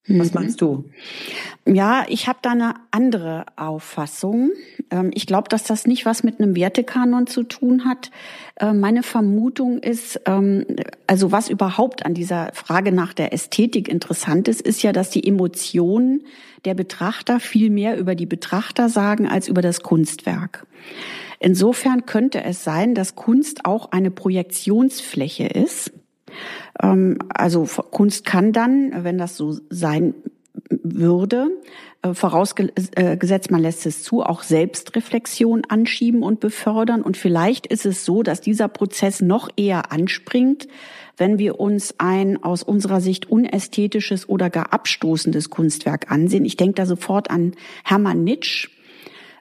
Was 0.08 0.34
mhm. 0.34 0.42
meinst 0.42 0.62
du? 0.62 0.86
Ja, 1.66 2.06
ich 2.08 2.28
habe 2.28 2.40
da 2.42 2.52
eine 2.52 2.76
andere 2.92 3.46
Auffassung. 3.58 4.52
Ähm, 4.90 5.12
ich 5.14 5.28
glaube, 5.28 5.50
dass 5.50 5.64
das 5.64 5.86
nicht 5.86 6.06
was 6.06 6.24
mit 6.24 6.40
einem 6.40 6.56
Wertekanon 6.56 7.28
zu 7.28 7.44
tun 7.44 7.84
hat. 7.84 8.12
Äh, 8.56 8.74
meine 8.74 9.04
Vermutung 9.04 9.80
ist, 9.80 10.22
ähm, 10.26 10.66
also 11.08 11.32
was 11.34 11.50
überhaupt 11.50 12.06
an 12.06 12.14
dieser 12.14 12.52
Frage 12.54 12.94
nach 12.94 13.14
der 13.14 13.34
Ästhetik 13.34 13.90
interessant 13.90 14.48
ist, 14.48 14.62
ist 14.62 14.82
ja, 14.82 14.94
dass 14.94 15.10
die 15.10 15.28
Emotionen 15.28 16.24
der 16.64 16.74
Betrachter 16.74 17.42
viel 17.42 17.70
mehr 17.70 17.98
über 17.98 18.16
die 18.16 18.26
Betrachter 18.26 18.88
sagen 18.88 19.28
als 19.28 19.50
über 19.50 19.62
das 19.62 19.82
Kunstwerk. 19.82 20.66
Insofern 21.40 22.06
könnte 22.06 22.44
es 22.44 22.64
sein, 22.64 22.96
dass 22.96 23.16
Kunst 23.16 23.66
auch 23.66 23.92
eine 23.92 24.10
Projektionsfläche 24.10 25.48
ist 25.48 25.92
also 26.80 27.66
Kunst 27.92 28.26
kann 28.26 28.54
dann, 28.54 29.04
wenn 29.04 29.18
das 29.18 29.38
so 29.38 29.58
sein 29.70 30.14
würde, 30.70 31.50
äh, 32.02 32.14
vorausgesetzt 32.14 33.52
man 33.52 33.62
lässt 33.62 33.86
es 33.86 34.04
zu, 34.04 34.22
auch 34.22 34.44
Selbstreflexion 34.44 35.64
anschieben 35.68 36.24
und 36.24 36.40
befördern. 36.40 37.02
Und 37.02 37.18
vielleicht 37.18 37.68
ist 37.68 37.86
es 37.86 38.06
so, 38.06 38.24
dass 38.24 38.42
dieser 38.42 38.68
Prozess 38.68 39.22
noch 39.22 39.50
eher 39.56 39.92
anspringt, 39.92 40.68
wenn 41.16 41.40
wir 41.40 41.60
uns 41.60 41.96
ein 41.98 42.44
aus 42.44 42.64
unserer 42.64 43.02
Sicht 43.02 43.30
unästhetisches 43.30 44.30
oder 44.30 44.50
gar 44.50 44.74
abstoßendes 44.74 45.50
Kunstwerk 45.50 46.12
ansehen. 46.12 46.46
Ich 46.46 46.58
denke 46.58 46.76
da 46.76 46.86
sofort 46.86 47.32
an 47.32 47.54
Hermann 47.84 48.24
Nitsch, 48.24 48.70
ähm, 48.70 48.77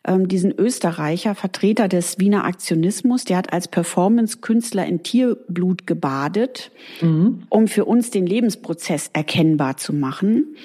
diesen 0.07 0.53
Österreicher, 0.57 1.35
Vertreter 1.35 1.89
des 1.89 2.19
Wiener 2.19 2.45
Aktionismus, 2.45 3.25
der 3.25 3.39
hat 3.39 3.53
als 3.53 3.67
Performance-Künstler 3.67 4.87
in 4.87 5.03
Tierblut 5.03 5.87
gebadet, 5.87 6.71
mhm. 7.01 7.43
um 7.49 7.67
für 7.67 7.85
uns 7.85 8.11
den 8.11 8.25
Lebensprozess 8.25 9.11
erkennbar 9.13 9.79
zu 9.79 9.93
machen. 9.93 10.57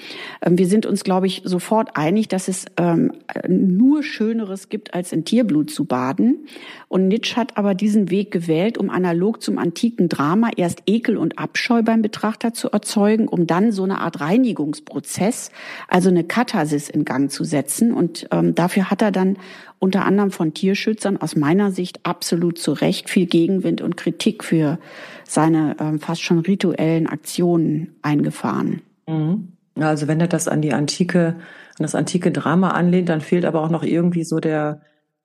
Ähm, 0.42 0.58
wir 0.58 0.66
sind 0.66 0.86
uns, 0.86 1.02
glaube 1.02 1.26
ich, 1.26 1.42
sofort 1.44 1.96
einig, 1.96 2.28
dass 2.28 2.46
es 2.46 2.66
ähm, 2.76 3.12
nur 3.48 4.04
Schöneres 4.04 4.68
gibt, 4.68 4.94
als 4.94 5.12
in 5.12 5.24
Tierblut 5.24 5.70
zu 5.70 5.86
baden. 5.86 6.46
Und 6.88 7.08
Nietzsche 7.08 7.36
hat 7.36 7.56
aber 7.56 7.74
diesen 7.74 8.10
Weg 8.10 8.30
gewählt, 8.30 8.78
um 8.78 8.90
analog 8.90 9.42
zum 9.42 9.58
antiken 9.58 10.08
Drama 10.08 10.50
erst 10.56 10.82
Ekel 10.86 11.16
und 11.16 11.38
Abscheu 11.38 11.82
beim 11.82 12.02
Betrachter 12.02 12.52
zu 12.52 12.70
erzeugen, 12.70 13.26
um 13.26 13.46
dann 13.46 13.72
so 13.72 13.82
eine 13.82 13.98
Art 13.98 14.20
Reinigungsprozess, 14.20 15.50
also 15.88 16.10
eine 16.10 16.22
Katharsis 16.22 16.88
in 16.88 17.04
Gang 17.04 17.30
zu 17.30 17.42
setzen. 17.42 17.92
Und 17.92 18.28
ähm, 18.30 18.54
dafür 18.54 18.90
hat 18.90 19.02
er 19.02 19.10
dann 19.10 19.31
unter 19.78 20.04
anderem 20.04 20.30
von 20.30 20.54
Tierschützern 20.54 21.16
aus 21.16 21.36
meiner 21.36 21.70
Sicht 21.70 22.00
absolut 22.04 22.58
zu 22.58 22.72
Recht 22.72 23.10
viel 23.10 23.26
Gegenwind 23.26 23.80
und 23.80 23.96
Kritik 23.96 24.44
für 24.44 24.78
seine 25.24 25.76
ähm, 25.80 25.98
fast 25.98 26.22
schon 26.22 26.38
rituellen 26.38 27.06
Aktionen 27.06 27.96
eingefahren. 28.02 28.82
Mhm. 29.06 29.48
Also 29.76 30.08
wenn 30.08 30.20
er 30.20 30.28
das 30.28 30.48
an 30.48 30.62
die 30.62 30.72
antike, 30.72 31.36
an 31.78 31.82
das 31.82 31.94
antike 31.94 32.30
Drama 32.30 32.70
anlehnt, 32.70 33.08
dann 33.08 33.20
fehlt 33.20 33.44
aber 33.44 33.62
auch 33.62 33.70
noch 33.70 33.82
irgendwie 33.82 34.24
so 34.24 34.38
der, 34.38 34.82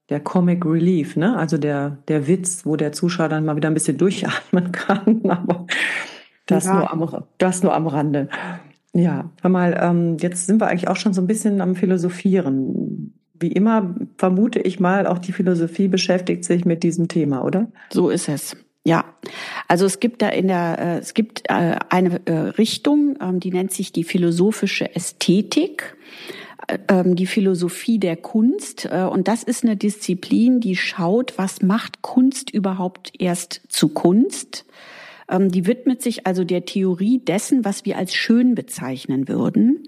der 0.09 0.19
Comic 0.19 0.65
Relief, 0.65 1.17
ne? 1.17 1.37
Also 1.37 1.57
der, 1.57 1.97
der 2.07 2.27
Witz, 2.27 2.65
wo 2.65 2.77
der 2.77 2.93
Zuschauer 2.93 3.29
dann 3.29 3.45
mal 3.45 3.57
wieder 3.57 3.69
ein 3.69 3.73
bisschen 3.73 3.97
durchatmen 3.97 4.71
kann. 4.71 5.21
Aber 5.29 5.67
das, 6.45 6.65
ja. 6.65 6.75
nur, 6.75 6.91
am, 6.91 7.23
das 7.37 7.61
nur 7.61 7.73
am 7.73 7.87
Rande. 7.87 8.29
Ja, 8.93 9.29
hör 9.41 9.49
mal, 9.49 9.77
ähm, 9.79 10.17
jetzt 10.19 10.47
sind 10.47 10.61
wir 10.61 10.67
eigentlich 10.67 10.87
auch 10.87 10.95
schon 10.95 11.13
so 11.13 11.21
ein 11.21 11.27
bisschen 11.27 11.61
am 11.61 11.75
Philosophieren. 11.75 13.13
Wie 13.39 13.51
immer 13.51 13.95
vermute 14.17 14.59
ich 14.59 14.79
mal, 14.79 15.07
auch 15.07 15.19
die 15.19 15.31
Philosophie 15.31 15.87
beschäftigt 15.87 16.43
sich 16.45 16.65
mit 16.65 16.83
diesem 16.83 17.07
Thema, 17.07 17.43
oder? 17.43 17.67
So 17.91 18.09
ist 18.09 18.29
es. 18.29 18.55
Ja, 18.87 19.03
also 19.67 19.85
es 19.85 19.99
gibt 19.99 20.21
da 20.21 20.29
in 20.29 20.47
der 20.47 20.77
äh, 20.79 20.97
es 20.99 21.13
gibt 21.13 21.43
äh, 21.49 21.75
eine 21.89 22.21
äh, 22.25 22.31
Richtung, 22.31 23.17
ähm, 23.19 23.41
die 23.41 23.51
nennt 23.51 23.73
sich 23.73 23.91
die 23.91 24.05
philosophische 24.05 24.95
Ästhetik, 24.95 25.97
ähm, 26.87 27.17
die 27.17 27.25
Philosophie 27.25 27.99
der 27.99 28.15
Kunst 28.15 28.85
und 28.85 29.27
das 29.27 29.43
ist 29.43 29.65
eine 29.65 29.75
Disziplin, 29.75 30.61
die 30.61 30.77
schaut, 30.77 31.37
was 31.37 31.61
macht 31.61 32.01
Kunst 32.01 32.49
überhaupt 32.49 33.11
erst 33.19 33.61
zu 33.67 33.89
Kunst? 33.89 34.65
Ähm, 35.29 35.49
die 35.49 35.65
widmet 35.67 36.01
sich 36.01 36.25
also 36.25 36.43
der 36.43 36.65
Theorie 36.65 37.19
dessen, 37.19 37.65
was 37.65 37.85
wir 37.85 37.97
als 37.97 38.13
schön 38.13 38.55
bezeichnen 38.55 39.27
würden. 39.27 39.87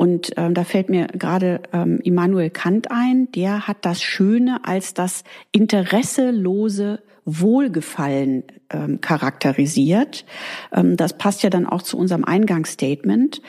Und 0.00 0.32
ähm, 0.38 0.54
da 0.54 0.64
fällt 0.64 0.88
mir 0.88 1.08
gerade 1.08 1.60
ähm, 1.74 2.00
Immanuel 2.02 2.48
Kant 2.48 2.90
ein, 2.90 3.30
der 3.32 3.68
hat 3.68 3.84
das 3.84 4.00
Schöne 4.00 4.64
als 4.64 4.94
das 4.94 5.24
interesselose 5.52 7.02
Wohlgefallen 7.26 8.44
ähm, 8.70 9.02
charakterisiert. 9.02 10.24
Ähm, 10.72 10.96
das 10.96 11.18
passt 11.18 11.42
ja 11.42 11.50
dann 11.50 11.66
auch 11.66 11.82
zu 11.82 11.98
unserem 11.98 12.24
Eingangsstatement. 12.24 13.42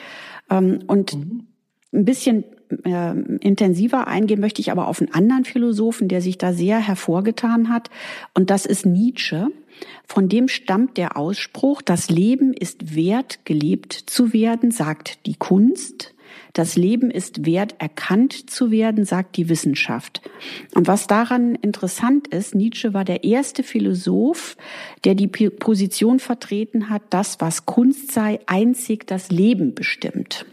Ähm, 0.50 0.80
und 0.86 1.16
mhm. 1.16 1.46
ein 1.94 2.04
bisschen 2.04 2.44
äh, 2.84 3.18
intensiver 3.40 4.06
eingehen 4.06 4.40
möchte 4.40 4.60
ich 4.60 4.70
aber 4.70 4.88
auf 4.88 5.00
einen 5.00 5.14
anderen 5.14 5.46
Philosophen, 5.46 6.08
der 6.08 6.20
sich 6.20 6.36
da 6.36 6.52
sehr 6.52 6.80
hervorgetan 6.80 7.70
hat. 7.70 7.88
Und 8.34 8.50
das 8.50 8.66
ist 8.66 8.84
Nietzsche. 8.84 9.46
Von 10.06 10.28
dem 10.28 10.48
stammt 10.48 10.98
der 10.98 11.16
Ausspruch, 11.16 11.80
das 11.80 12.10
Leben 12.10 12.52
ist 12.52 12.94
wert, 12.94 13.46
gelebt 13.46 13.94
zu 13.94 14.34
werden, 14.34 14.70
sagt 14.70 15.24
die 15.24 15.36
Kunst. 15.36 16.11
Das 16.52 16.76
Leben 16.76 17.10
ist 17.10 17.46
wert, 17.46 17.76
erkannt 17.78 18.50
zu 18.50 18.70
werden, 18.70 19.04
sagt 19.04 19.36
die 19.36 19.48
Wissenschaft. 19.48 20.22
Und 20.74 20.86
was 20.86 21.06
daran 21.06 21.54
interessant 21.56 22.28
ist, 22.28 22.54
Nietzsche 22.54 22.94
war 22.94 23.04
der 23.04 23.24
erste 23.24 23.62
Philosoph, 23.62 24.56
der 25.04 25.14
die 25.14 25.28
Position 25.28 26.18
vertreten 26.18 26.90
hat, 26.90 27.02
das, 27.10 27.40
was 27.40 27.66
Kunst 27.66 28.12
sei, 28.12 28.40
einzig 28.46 29.06
das 29.06 29.30
Leben 29.30 29.74
bestimmt. 29.74 30.46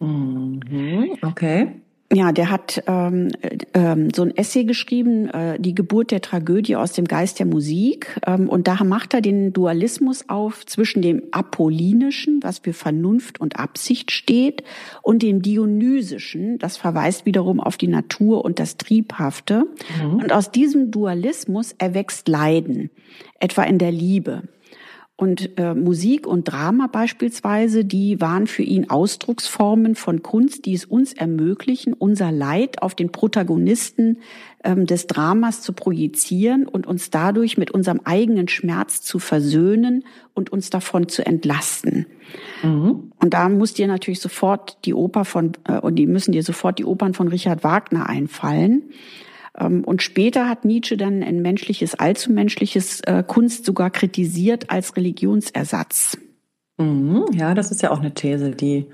Mhm, 0.00 1.16
okay. 1.22 1.80
Ja, 2.12 2.30
der 2.30 2.50
hat 2.50 2.84
ähm, 2.86 3.30
ähm, 3.74 4.10
so 4.14 4.22
ein 4.22 4.36
Essay 4.36 4.64
geschrieben, 4.64 5.28
äh, 5.28 5.58
die 5.58 5.74
Geburt 5.74 6.12
der 6.12 6.20
Tragödie 6.20 6.76
aus 6.76 6.92
dem 6.92 7.06
Geist 7.06 7.40
der 7.40 7.46
Musik. 7.46 8.20
Ähm, 8.24 8.48
und 8.48 8.68
da 8.68 8.84
macht 8.84 9.12
er 9.12 9.20
den 9.20 9.52
Dualismus 9.52 10.28
auf 10.28 10.64
zwischen 10.66 11.02
dem 11.02 11.24
Apollinischen, 11.32 12.40
was 12.44 12.60
für 12.60 12.72
Vernunft 12.72 13.40
und 13.40 13.58
Absicht 13.58 14.12
steht, 14.12 14.62
und 15.02 15.22
dem 15.22 15.42
Dionysischen, 15.42 16.58
das 16.58 16.76
verweist 16.76 17.26
wiederum 17.26 17.58
auf 17.58 17.76
die 17.76 17.88
Natur 17.88 18.44
und 18.44 18.60
das 18.60 18.76
Triebhafte. 18.76 19.66
Mhm. 20.00 20.14
Und 20.14 20.32
aus 20.32 20.52
diesem 20.52 20.92
Dualismus 20.92 21.74
erwächst 21.76 22.28
Leiden, 22.28 22.90
etwa 23.40 23.64
in 23.64 23.78
der 23.78 23.90
Liebe. 23.90 24.42
Und 25.18 25.56
äh, 25.56 25.74
Musik 25.74 26.26
und 26.26 26.44
Drama 26.44 26.88
beispielsweise, 26.88 27.86
die 27.86 28.20
waren 28.20 28.46
für 28.46 28.62
ihn 28.62 28.90
Ausdrucksformen 28.90 29.94
von 29.94 30.22
Kunst, 30.22 30.66
die 30.66 30.74
es 30.74 30.84
uns 30.84 31.14
ermöglichen, 31.14 31.94
unser 31.94 32.30
Leid 32.30 32.82
auf 32.82 32.94
den 32.94 33.10
Protagonisten 33.12 34.18
ähm, 34.62 34.84
des 34.84 35.06
Dramas 35.06 35.62
zu 35.62 35.72
projizieren 35.72 36.68
und 36.68 36.86
uns 36.86 37.08
dadurch 37.08 37.56
mit 37.56 37.70
unserem 37.70 38.02
eigenen 38.04 38.48
Schmerz 38.48 39.00
zu 39.00 39.18
versöhnen 39.18 40.04
und 40.34 40.52
uns 40.52 40.68
davon 40.68 41.08
zu 41.08 41.24
entlasten. 41.24 42.04
Mhm. 42.62 43.12
Und 43.18 43.32
da 43.32 43.48
muss 43.48 43.72
dir 43.72 43.86
natürlich 43.86 44.20
sofort 44.20 44.84
die 44.84 44.92
Oper 44.92 45.24
von, 45.24 45.52
äh, 45.64 45.78
und 45.78 45.96
die 45.96 46.06
müssen 46.06 46.32
dir 46.32 46.42
sofort 46.42 46.78
die 46.78 46.84
Opern 46.84 47.14
von 47.14 47.28
Richard 47.28 47.64
Wagner 47.64 48.06
einfallen. 48.06 48.82
Ähm, 49.58 49.84
und 49.84 50.02
später 50.02 50.48
hat 50.48 50.64
Nietzsche 50.64 50.96
dann 50.96 51.22
ein 51.22 51.42
menschliches, 51.42 51.94
allzu 51.94 52.32
menschliches 52.32 53.00
äh, 53.00 53.22
Kunst 53.26 53.64
sogar 53.64 53.90
kritisiert 53.90 54.70
als 54.70 54.96
Religionsersatz. 54.96 56.18
Mhm, 56.78 57.26
ja, 57.32 57.54
das 57.54 57.70
ist 57.70 57.82
ja 57.82 57.90
auch 57.90 58.00
eine 58.00 58.14
These, 58.14 58.50
die, 58.50 58.86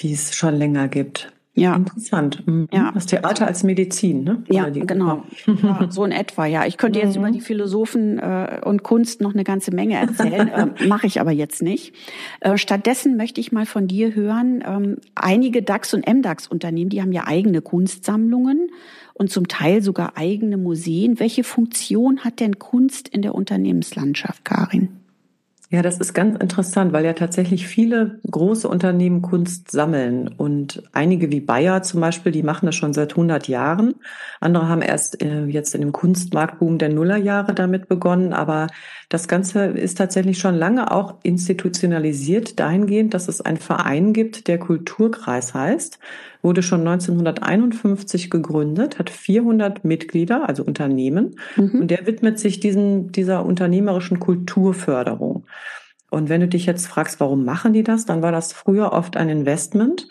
die 0.00 0.12
es 0.12 0.34
schon 0.34 0.54
länger 0.54 0.88
gibt. 0.88 1.32
Ja. 1.58 1.74
Interessant. 1.74 2.46
Mhm. 2.46 2.68
Ja. 2.72 2.92
Das 2.92 3.06
Theater 3.06 3.46
als 3.46 3.62
Medizin, 3.64 4.24
ne? 4.24 4.42
Ja, 4.48 4.68
genau. 4.68 5.24
Ja, 5.62 5.86
so 5.90 6.04
in 6.04 6.12
etwa, 6.12 6.46
ja. 6.46 6.66
Ich 6.66 6.76
könnte 6.76 7.00
jetzt 7.00 7.16
mhm. 7.16 7.22
über 7.22 7.30
die 7.32 7.40
Philosophen 7.40 8.18
äh, 8.18 8.60
und 8.64 8.82
Kunst 8.82 9.20
noch 9.20 9.34
eine 9.34 9.44
ganze 9.44 9.74
Menge 9.74 9.96
erzählen, 9.96 10.48
äh, 10.78 10.86
mache 10.86 11.06
ich 11.06 11.20
aber 11.20 11.32
jetzt 11.32 11.62
nicht. 11.62 11.94
Äh, 12.40 12.58
stattdessen 12.58 13.16
möchte 13.16 13.40
ich 13.40 13.50
mal 13.50 13.66
von 13.66 13.88
dir 13.88 14.14
hören, 14.14 14.62
ähm, 14.66 14.96
einige 15.14 15.62
DAX- 15.62 15.94
und 15.94 16.06
MDAX-Unternehmen, 16.06 16.90
die 16.90 17.02
haben 17.02 17.12
ja 17.12 17.26
eigene 17.26 17.60
Kunstsammlungen 17.60 18.70
und 19.14 19.30
zum 19.30 19.48
Teil 19.48 19.82
sogar 19.82 20.16
eigene 20.16 20.56
Museen. 20.56 21.18
Welche 21.18 21.44
Funktion 21.44 22.20
hat 22.20 22.40
denn 22.40 22.58
Kunst 22.58 23.08
in 23.08 23.22
der 23.22 23.34
Unternehmenslandschaft, 23.34 24.44
Karin? 24.44 24.90
Ja, 25.70 25.82
das 25.82 25.98
ist 25.98 26.14
ganz 26.14 26.38
interessant, 26.38 26.94
weil 26.94 27.04
ja 27.04 27.12
tatsächlich 27.12 27.66
viele 27.66 28.20
große 28.30 28.66
Unternehmen 28.66 29.20
Kunst 29.20 29.70
sammeln 29.70 30.28
und 30.28 30.82
einige 30.92 31.30
wie 31.30 31.42
Bayer 31.42 31.82
zum 31.82 32.00
Beispiel, 32.00 32.32
die 32.32 32.42
machen 32.42 32.64
das 32.64 32.74
schon 32.74 32.94
seit 32.94 33.10
100 33.10 33.48
Jahren. 33.48 33.96
Andere 34.40 34.66
haben 34.66 34.80
erst 34.80 35.22
äh, 35.22 35.44
jetzt 35.44 35.74
in 35.74 35.82
dem 35.82 35.92
Kunstmarktboom 35.92 36.78
der 36.78 36.88
Nullerjahre 36.88 37.52
damit 37.52 37.86
begonnen, 37.86 38.32
aber 38.32 38.68
das 39.10 39.28
Ganze 39.28 39.66
ist 39.66 39.98
tatsächlich 39.98 40.38
schon 40.38 40.54
lange 40.54 40.90
auch 40.90 41.16
institutionalisiert 41.22 42.58
dahingehend, 42.58 43.12
dass 43.12 43.28
es 43.28 43.42
einen 43.42 43.58
Verein 43.58 44.14
gibt, 44.14 44.48
der 44.48 44.58
Kulturkreis 44.58 45.52
heißt 45.52 45.98
wurde 46.42 46.62
schon 46.62 46.80
1951 46.80 48.30
gegründet, 48.30 48.98
hat 48.98 49.10
400 49.10 49.84
Mitglieder, 49.84 50.48
also 50.48 50.64
Unternehmen, 50.64 51.36
mhm. 51.56 51.80
und 51.80 51.90
der 51.90 52.06
widmet 52.06 52.38
sich 52.38 52.60
diesen, 52.60 53.12
dieser 53.12 53.44
unternehmerischen 53.44 54.20
Kulturförderung. 54.20 55.44
Und 56.10 56.28
wenn 56.28 56.40
du 56.40 56.48
dich 56.48 56.66
jetzt 56.66 56.86
fragst, 56.86 57.20
warum 57.20 57.44
machen 57.44 57.72
die 57.72 57.82
das, 57.82 58.06
dann 58.06 58.22
war 58.22 58.32
das 58.32 58.52
früher 58.52 58.92
oft 58.92 59.16
ein 59.16 59.28
Investment. 59.28 60.08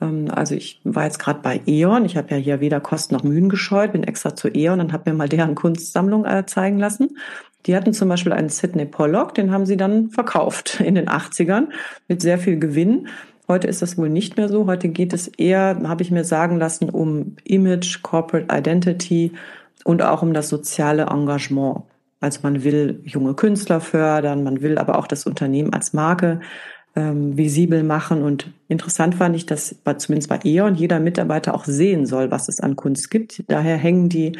Ähm, 0.00 0.28
also 0.30 0.54
ich 0.54 0.80
war 0.84 1.04
jetzt 1.04 1.18
gerade 1.18 1.40
bei 1.40 1.60
E.ON, 1.66 2.04
ich 2.04 2.16
habe 2.16 2.30
ja 2.32 2.36
hier 2.36 2.60
weder 2.60 2.80
Kosten 2.80 3.14
noch 3.14 3.22
Mühen 3.22 3.48
gescheut, 3.48 3.92
bin 3.92 4.04
extra 4.04 4.34
zu 4.34 4.48
E.ON 4.48 4.80
und 4.80 4.92
habe 4.92 5.10
mir 5.10 5.16
mal 5.16 5.28
deren 5.28 5.54
Kunstsammlung 5.54 6.24
äh, 6.24 6.44
zeigen 6.46 6.78
lassen. 6.78 7.16
Die 7.66 7.74
hatten 7.74 7.92
zum 7.92 8.08
Beispiel 8.08 8.32
einen 8.32 8.48
Sidney 8.48 8.86
Pollock, 8.86 9.34
den 9.34 9.50
haben 9.50 9.66
sie 9.66 9.76
dann 9.76 10.10
verkauft 10.10 10.80
in 10.80 10.94
den 10.94 11.08
80ern 11.08 11.68
mit 12.08 12.22
sehr 12.22 12.38
viel 12.38 12.58
Gewinn. 12.58 13.08
Heute 13.48 13.68
ist 13.68 13.82
das 13.82 13.96
wohl 13.96 14.08
nicht 14.08 14.36
mehr 14.36 14.48
so. 14.48 14.66
Heute 14.66 14.88
geht 14.88 15.12
es 15.12 15.28
eher, 15.28 15.80
habe 15.84 16.02
ich 16.02 16.10
mir 16.10 16.24
sagen 16.24 16.58
lassen, 16.58 16.90
um 16.90 17.36
Image, 17.44 18.02
Corporate 18.02 18.46
Identity 18.52 19.32
und 19.84 20.02
auch 20.02 20.22
um 20.22 20.32
das 20.34 20.48
soziale 20.48 21.04
Engagement. 21.04 21.82
Also 22.20 22.40
man 22.42 22.64
will 22.64 23.00
junge 23.04 23.34
Künstler 23.34 23.80
fördern, 23.80 24.42
man 24.42 24.62
will 24.62 24.78
aber 24.78 24.98
auch 24.98 25.06
das 25.06 25.26
Unternehmen 25.26 25.72
als 25.72 25.92
Marke 25.92 26.40
ähm, 26.96 27.36
visibel 27.36 27.84
machen. 27.84 28.22
Und 28.22 28.50
interessant 28.68 29.14
fand 29.14 29.36
ich, 29.36 29.46
dass 29.46 29.74
bei, 29.74 29.94
zumindest 29.94 30.28
bei 30.28 30.40
E.ON 30.42 30.74
jeder 30.74 30.98
Mitarbeiter 30.98 31.54
auch 31.54 31.66
sehen 31.66 32.06
soll, 32.06 32.30
was 32.30 32.48
es 32.48 32.58
an 32.58 32.74
Kunst 32.74 33.10
gibt. 33.10 33.44
Daher 33.48 33.76
hängen 33.76 34.08
die 34.08 34.32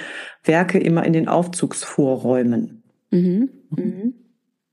Werke 0.43 0.79
immer 0.79 1.05
in 1.05 1.13
den 1.13 1.29
Aufzugsvorräumen. 1.29 2.83
Mhm. 3.11 3.51
Mhm. 3.71 4.15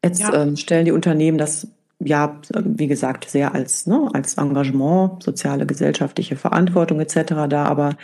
Jetzt 0.04 0.22
ja. 0.22 0.42
ähm, 0.42 0.56
stellen 0.56 0.86
die 0.86 0.92
Unternehmen 0.92 1.38
das 1.38 1.68
ja, 2.04 2.40
wie 2.64 2.88
gesagt, 2.88 3.30
sehr 3.30 3.54
als, 3.54 3.88
ne, 3.88 4.10
als 4.14 4.36
Engagement, 4.38 5.24
soziale, 5.24 5.66
gesellschaftliche 5.66 6.36
Verantwortung 6.36 7.00
etc. 7.00 7.48
da. 7.50 7.66
Aber 7.66 7.96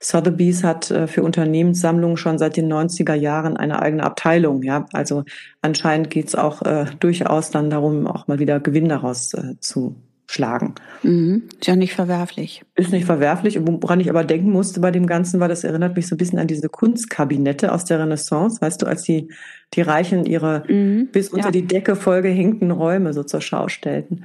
Sotheby's 0.00 0.64
hat 0.64 0.90
äh, 0.90 1.06
für 1.06 1.22
Unternehmenssammlungen 1.22 2.16
schon 2.16 2.38
seit 2.38 2.56
den 2.56 2.72
90er 2.72 3.14
Jahren 3.14 3.56
eine 3.56 3.80
eigene 3.80 4.04
Abteilung. 4.04 4.62
Ja, 4.62 4.86
also 4.92 5.24
anscheinend 5.60 6.10
geht's 6.10 6.34
auch 6.34 6.62
äh, 6.62 6.86
durchaus 7.00 7.50
dann 7.50 7.70
darum, 7.70 8.06
auch 8.06 8.28
mal 8.28 8.38
wieder 8.38 8.60
Gewinn 8.60 8.88
daraus 8.88 9.34
äh, 9.34 9.58
zu 9.60 9.96
schlagen. 10.32 10.74
Mhm. 11.02 11.42
Ist 11.60 11.66
ja 11.66 11.76
nicht 11.76 11.92
verwerflich. 11.92 12.62
Ist 12.74 12.90
nicht 12.90 13.04
verwerflich. 13.04 13.58
Woran 13.60 14.00
ich 14.00 14.08
aber 14.08 14.24
denken 14.24 14.50
musste 14.50 14.80
bei 14.80 14.90
dem 14.90 15.06
Ganzen 15.06 15.40
war, 15.40 15.48
das 15.48 15.62
erinnert 15.62 15.94
mich 15.94 16.06
so 16.06 16.14
ein 16.14 16.18
bisschen 16.18 16.38
an 16.38 16.46
diese 16.46 16.68
Kunstkabinette 16.68 17.72
aus 17.72 17.84
der 17.84 18.00
Renaissance. 18.00 18.60
Weißt 18.60 18.80
du, 18.80 18.86
als 18.86 19.02
die, 19.02 19.28
die 19.74 19.82
Reichen 19.82 20.24
ihre 20.24 20.64
mhm. 20.68 21.08
bis 21.12 21.28
unter 21.28 21.46
ja. 21.46 21.52
die 21.52 21.66
Decke 21.66 21.96
vollgehängten 21.96 22.70
Räume 22.70 23.12
so 23.12 23.24
zur 23.24 23.42
Schau 23.42 23.68
stellten. 23.68 24.24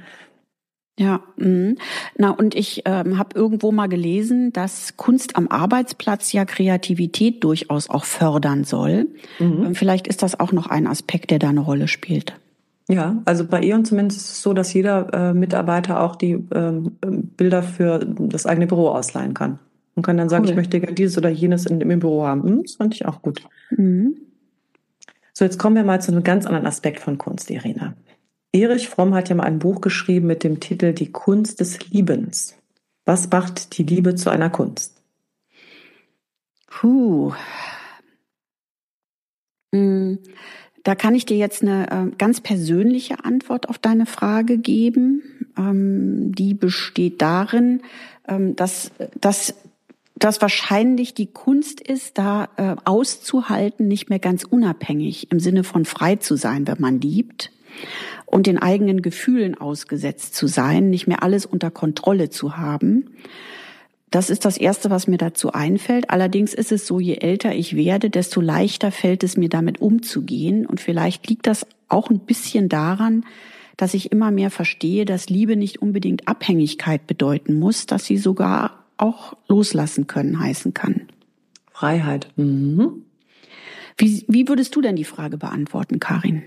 Ja, 0.98 1.20
mh. 1.36 1.74
na 2.16 2.30
und 2.30 2.56
ich 2.56 2.82
ähm, 2.84 3.18
habe 3.18 3.38
irgendwo 3.38 3.70
mal 3.70 3.86
gelesen, 3.86 4.52
dass 4.52 4.96
Kunst 4.96 5.36
am 5.36 5.46
Arbeitsplatz 5.46 6.32
ja 6.32 6.44
Kreativität 6.44 7.44
durchaus 7.44 7.88
auch 7.88 8.04
fördern 8.04 8.64
soll. 8.64 9.06
Mhm. 9.38 9.66
Ähm, 9.66 9.74
vielleicht 9.76 10.08
ist 10.08 10.24
das 10.24 10.40
auch 10.40 10.50
noch 10.50 10.66
ein 10.66 10.88
Aspekt, 10.88 11.30
der 11.30 11.38
da 11.38 11.50
eine 11.50 11.60
Rolle 11.60 11.86
spielt. 11.86 12.34
Ja, 12.90 13.20
also 13.26 13.46
bei 13.46 13.62
E.ON 13.62 13.84
zumindest 13.84 14.20
ist 14.20 14.30
es 14.32 14.42
so, 14.42 14.54
dass 14.54 14.72
jeder 14.72 15.12
äh, 15.12 15.34
Mitarbeiter 15.34 16.00
auch 16.00 16.16
die 16.16 16.42
ähm, 16.54 16.96
Bilder 17.36 17.62
für 17.62 17.98
das 17.98 18.46
eigene 18.46 18.66
Büro 18.66 18.88
ausleihen 18.88 19.34
kann. 19.34 19.58
Und 19.94 20.02
kann 20.02 20.16
dann 20.16 20.28
sagen, 20.28 20.44
cool. 20.44 20.50
ich 20.50 20.56
möchte 20.56 20.80
gerne 20.80 20.94
dieses 20.94 21.18
oder 21.18 21.28
jenes 21.28 21.66
in, 21.66 21.80
im 21.80 21.98
Büro 21.98 22.24
haben. 22.24 22.42
Hm, 22.44 22.62
das 22.62 22.76
fand 22.76 22.94
ich 22.94 23.04
auch 23.04 23.20
gut. 23.20 23.42
Mhm. 23.70 24.16
So, 25.34 25.44
jetzt 25.44 25.58
kommen 25.58 25.76
wir 25.76 25.84
mal 25.84 26.00
zu 26.00 26.12
einem 26.12 26.22
ganz 26.22 26.46
anderen 26.46 26.66
Aspekt 26.66 27.00
von 27.00 27.18
Kunst, 27.18 27.50
Irina. 27.50 27.94
Erich 28.52 28.88
Fromm 28.88 29.14
hat 29.14 29.28
ja 29.28 29.34
mal 29.34 29.44
ein 29.44 29.58
Buch 29.58 29.80
geschrieben 29.80 30.26
mit 30.26 30.42
dem 30.42 30.58
Titel 30.58 30.94
Die 30.94 31.12
Kunst 31.12 31.60
des 31.60 31.90
Liebens. 31.90 32.56
Was 33.04 33.30
macht 33.30 33.76
die 33.76 33.82
Liebe 33.82 34.14
zu 34.14 34.30
einer 34.30 34.50
Kunst? 34.50 35.02
Puh. 36.66 37.34
Hm. 39.74 40.18
Da 40.88 40.94
kann 40.94 41.14
ich 41.14 41.26
dir 41.26 41.36
jetzt 41.36 41.60
eine 41.60 41.90
äh, 41.90 42.16
ganz 42.16 42.40
persönliche 42.40 43.22
Antwort 43.22 43.68
auf 43.68 43.76
deine 43.76 44.06
Frage 44.06 44.56
geben. 44.56 45.22
Ähm, 45.58 46.32
die 46.34 46.54
besteht 46.54 47.20
darin, 47.20 47.82
ähm, 48.26 48.56
dass, 48.56 48.90
dass 49.20 49.54
dass 50.16 50.40
wahrscheinlich 50.40 51.12
die 51.12 51.30
Kunst 51.30 51.82
ist, 51.82 52.16
da 52.16 52.48
äh, 52.56 52.76
auszuhalten, 52.86 53.86
nicht 53.86 54.08
mehr 54.08 54.18
ganz 54.18 54.44
unabhängig 54.44 55.30
im 55.30 55.40
Sinne 55.40 55.62
von 55.62 55.84
frei 55.84 56.16
zu 56.16 56.36
sein, 56.36 56.66
wenn 56.66 56.80
man 56.80 57.02
liebt 57.02 57.52
und 58.24 58.46
den 58.46 58.56
eigenen 58.56 59.02
Gefühlen 59.02 59.60
ausgesetzt 59.60 60.34
zu 60.36 60.46
sein, 60.46 60.88
nicht 60.88 61.06
mehr 61.06 61.22
alles 61.22 61.44
unter 61.44 61.70
Kontrolle 61.70 62.30
zu 62.30 62.56
haben. 62.56 63.10
Das 64.10 64.30
ist 64.30 64.44
das 64.44 64.56
Erste, 64.56 64.90
was 64.90 65.06
mir 65.06 65.18
dazu 65.18 65.52
einfällt. 65.52 66.10
Allerdings 66.10 66.54
ist 66.54 66.72
es 66.72 66.86
so, 66.86 66.98
je 66.98 67.16
älter 67.16 67.54
ich 67.54 67.76
werde, 67.76 68.08
desto 68.08 68.40
leichter 68.40 68.90
fällt 68.90 69.22
es 69.22 69.36
mir 69.36 69.48
damit 69.48 69.80
umzugehen. 69.80 70.64
Und 70.64 70.80
vielleicht 70.80 71.28
liegt 71.28 71.46
das 71.46 71.66
auch 71.88 72.08
ein 72.08 72.20
bisschen 72.20 72.68
daran, 72.68 73.24
dass 73.76 73.94
ich 73.94 74.10
immer 74.10 74.30
mehr 74.30 74.50
verstehe, 74.50 75.04
dass 75.04 75.28
Liebe 75.28 75.56
nicht 75.56 75.82
unbedingt 75.82 76.26
Abhängigkeit 76.26 77.06
bedeuten 77.06 77.58
muss, 77.58 77.86
dass 77.86 78.06
sie 78.06 78.16
sogar 78.16 78.84
auch 78.96 79.34
loslassen 79.46 80.06
können 80.06 80.40
heißen 80.40 80.74
kann. 80.74 81.08
Freiheit. 81.70 82.28
Mhm. 82.36 83.04
Wie, 83.96 84.24
wie 84.28 84.48
würdest 84.48 84.74
du 84.74 84.80
denn 84.80 84.96
die 84.96 85.04
Frage 85.04 85.36
beantworten, 85.36 86.00
Karin? 86.00 86.42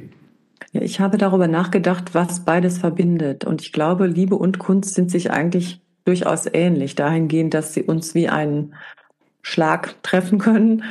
Ja, 0.72 0.82
ich 0.82 1.00
habe 1.00 1.18
darüber 1.18 1.48
nachgedacht, 1.48 2.14
was 2.14 2.46
beides 2.46 2.78
verbindet. 2.78 3.46
Und 3.46 3.62
ich 3.62 3.72
glaube, 3.72 4.08
Liebe 4.08 4.36
und 4.36 4.58
Kunst 4.58 4.94
sind 4.96 5.12
sich 5.12 5.32
eigentlich 5.32 5.81
durchaus 6.06 6.48
ähnlich, 6.52 6.96
dahingehend, 6.96 7.54
dass 7.54 7.74
sie 7.74 7.84
uns 7.84 8.16
wie 8.16 8.30
einen 8.30 8.74
Schlag 9.42 10.02
treffen 10.04 10.40
können, 10.40 10.84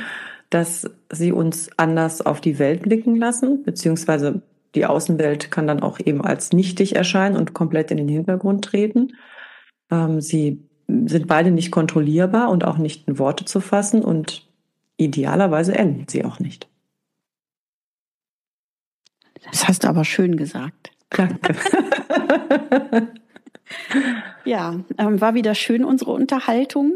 dass 0.49 0.89
sie 1.11 1.31
uns 1.31 1.69
anders 1.77 2.21
auf 2.21 2.41
die 2.41 2.59
Welt 2.59 2.83
blicken 2.83 3.15
lassen, 3.15 3.63
beziehungsweise 3.63 4.41
die 4.75 4.85
Außenwelt 4.85 5.51
kann 5.51 5.67
dann 5.67 5.81
auch 5.81 5.99
eben 5.99 6.23
als 6.23 6.53
nichtig 6.53 6.95
erscheinen 6.95 7.35
und 7.35 7.53
komplett 7.53 7.91
in 7.91 7.97
den 7.97 8.07
Hintergrund 8.07 8.65
treten. 8.65 9.13
Ähm, 9.89 10.21
sie 10.21 10.63
sind 10.87 11.27
beide 11.27 11.51
nicht 11.51 11.71
kontrollierbar 11.71 12.49
und 12.49 12.63
auch 12.63 12.77
nicht 12.77 13.07
in 13.07 13.19
Worte 13.19 13.45
zu 13.45 13.59
fassen 13.59 14.03
und 14.03 14.47
idealerweise 14.97 15.77
enden 15.77 16.05
sie 16.07 16.25
auch 16.25 16.39
nicht. 16.39 16.67
Das 19.49 19.67
hast 19.67 19.83
du 19.83 19.87
aber 19.87 20.05
schön 20.05 20.35
gesagt. 20.35 20.91
Danke. 21.09 21.55
Ja, 24.43 24.79
ähm, 24.97 25.21
war 25.21 25.35
wieder 25.35 25.55
schön 25.55 25.83
unsere 25.83 26.11
Unterhaltung. 26.11 26.93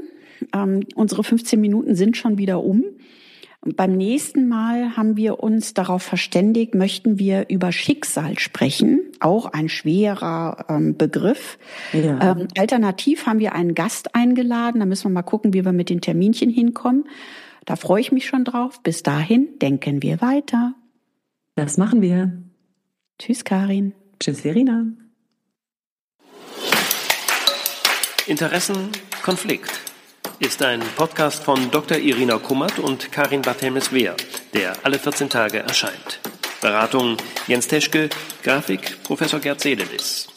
Ähm, 0.53 0.81
unsere 0.95 1.23
15 1.23 1.59
Minuten 1.59 1.95
sind 1.95 2.17
schon 2.17 2.37
wieder 2.37 2.63
um. 2.63 2.83
Beim 3.61 3.93
nächsten 3.93 4.47
Mal 4.47 4.95
haben 4.95 5.17
wir 5.17 5.39
uns 5.39 5.73
darauf 5.73 6.03
verständigt, 6.03 6.75
möchten 6.75 7.17
wir 7.17 7.47
über 7.49 7.71
Schicksal 7.71 8.37
sprechen, 8.37 9.01
auch 9.19 9.47
ein 9.47 9.69
schwerer 9.69 10.65
ähm, 10.69 10.95
Begriff. 10.97 11.57
Ja. 11.91 12.31
Ähm, 12.31 12.47
alternativ 12.59 13.25
haben 13.25 13.39
wir 13.39 13.53
einen 13.53 13.73
Gast 13.73 14.13
eingeladen, 14.13 14.81
da 14.81 14.85
müssen 14.85 15.05
wir 15.05 15.13
mal 15.13 15.23
gucken, 15.23 15.55
wie 15.55 15.65
wir 15.65 15.71
mit 15.71 15.89
den 15.89 15.99
Terminchen 15.99 16.51
hinkommen. 16.51 17.05
Da 17.65 17.75
freue 17.75 18.01
ich 18.01 18.11
mich 18.11 18.27
schon 18.27 18.43
drauf. 18.43 18.83
Bis 18.83 19.01
dahin 19.01 19.57
denken 19.59 20.03
wir 20.03 20.21
weiter. 20.21 20.75
Das 21.55 21.77
machen 21.77 22.03
wir. 22.03 22.37
Tschüss, 23.17 23.43
Karin. 23.43 23.93
Tschüss, 24.19 24.45
Irina. 24.45 24.85
Interessen 28.27 28.91
Konflikt 29.21 29.69
ist 30.39 30.63
ein 30.63 30.81
Podcast 30.95 31.43
von 31.43 31.69
Dr. 31.69 31.97
Irina 31.97 32.39
Kummert 32.39 32.79
und 32.79 33.11
Karin 33.11 33.43
Barthelmes-Wehr, 33.43 34.15
der 34.51 34.75
alle 34.81 34.97
14 34.97 35.29
Tage 35.29 35.59
erscheint. 35.59 36.19
Beratung 36.59 37.17
Jens 37.45 37.67
Teschke, 37.67 38.09
Grafik 38.41 39.03
Professor 39.03 39.39
Gerd 39.39 39.61
Sedelis. 39.61 40.27